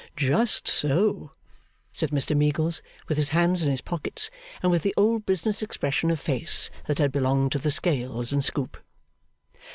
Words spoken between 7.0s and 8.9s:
belonged to the scales and scoop.